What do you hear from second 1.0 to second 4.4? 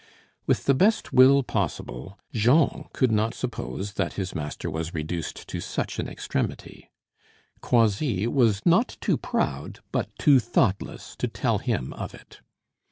will possible, Jean could not suppose that his